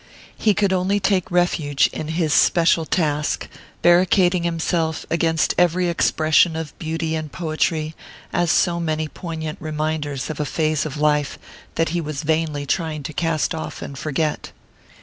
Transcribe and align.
He 0.35 0.55
could 0.55 0.73
only 0.73 0.99
take 0.99 1.29
refuge 1.29 1.85
in 1.93 2.07
his 2.07 2.33
special 2.33 2.85
task, 2.87 3.47
barricading 3.83 4.41
himself 4.41 5.05
against 5.11 5.53
every 5.59 5.89
expression 5.89 6.55
of 6.55 6.75
beauty 6.79 7.13
and 7.13 7.31
poetry 7.31 7.93
as 8.33 8.49
so 8.49 8.79
many 8.79 9.07
poignant 9.07 9.59
reminders 9.61 10.31
of 10.31 10.39
a 10.39 10.45
phase 10.45 10.87
of 10.87 10.97
life 10.97 11.37
that 11.75 11.89
he 11.89 12.01
was 12.01 12.23
vainly 12.23 12.65
trying 12.65 13.03
to 13.03 13.13
cast 13.13 13.53
off 13.53 13.83
and 13.83 13.95
forget. 13.95 14.51